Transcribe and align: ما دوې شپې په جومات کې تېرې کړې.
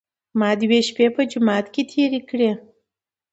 ما 0.39 0.49
دوې 0.61 0.79
شپې 0.87 1.05
په 1.15 1.21
جومات 1.31 1.65
کې 1.73 1.81
تېرې 1.91 2.19
کړې. 2.29 2.51